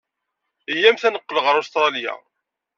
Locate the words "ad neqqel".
1.07-1.37